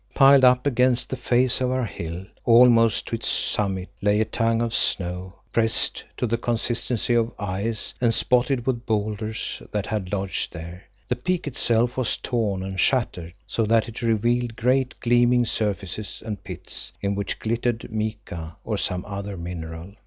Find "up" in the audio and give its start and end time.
0.43-0.65